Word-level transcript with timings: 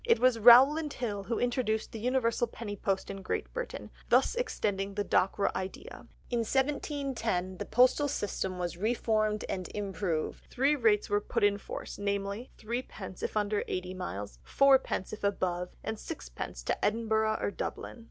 It 0.03 0.19
was 0.19 0.39
Rowland 0.39 0.93
Hill 0.93 1.25
who 1.25 1.37
introduced 1.37 1.91
the 1.91 1.99
universal 1.99 2.47
penny 2.47 2.75
post 2.75 3.11
in 3.11 3.21
Great 3.21 3.53
Britain, 3.53 3.91
thus 4.09 4.33
extending 4.33 4.95
the 4.95 5.03
Dockwra 5.05 5.53
idea. 5.53 6.07
In 6.31 6.39
1710 6.39 7.57
the 7.59 7.65
postal 7.67 8.07
system 8.07 8.57
was 8.57 8.77
reformed 8.77 9.45
and 9.47 9.69
improved, 9.75 10.47
three 10.49 10.75
rates 10.75 11.07
were 11.07 11.21
put 11.21 11.43
in 11.43 11.59
force, 11.59 11.99
namely: 11.99 12.49
threepence 12.57 13.21
if 13.21 13.37
under 13.37 13.63
eighty 13.67 13.93
miles; 13.93 14.39
fourpence 14.43 15.13
if 15.13 15.23
above; 15.23 15.69
and 15.83 15.99
sixpence 15.99 16.63
to 16.63 16.83
Edinburgh 16.83 17.37
or 17.39 17.51
Dublin. 17.51 17.99